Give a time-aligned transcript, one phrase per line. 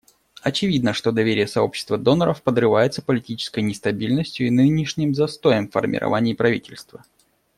[0.41, 7.05] Очевидно, что доверие сообщества доноров подрывается политической нестабильностью и нынешним застоем в формировании правительства.